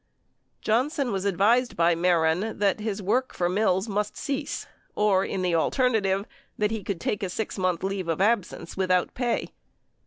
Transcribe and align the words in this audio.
38 0.63 0.65
Johnson 0.65 1.11
was 1.11 1.25
advised 1.25 1.75
by 1.77 1.93
Mehren 1.93 2.57
that 2.57 2.79
his 2.79 3.03
work 3.03 3.35
for 3.35 3.47
Mills 3.47 3.87
must 3.87 4.17
cease, 4.17 4.65
or 4.95 5.23
in 5.23 5.43
the 5.43 5.53
alternative, 5.53 6.25
he 6.57 6.83
could 6.83 6.99
take 6.99 7.21
a 7.21 7.29
6 7.29 7.59
month 7.59 7.83
leave 7.83 8.07
of 8.07 8.19
absence 8.19 8.75
without 8.75 9.13
pay. 9.13 9.49